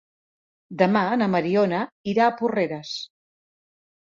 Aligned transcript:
Demà 0.81 1.03
na 1.21 1.27
Mariona 1.35 1.83
irà 2.15 2.27
a 2.29 2.33
Porreres. 2.41 2.99